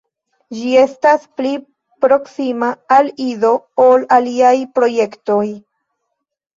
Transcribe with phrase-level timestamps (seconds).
[0.59, 1.51] Ĝi estas pli
[2.07, 3.55] proksima al Ido
[3.87, 5.41] ol aliaj projektoj.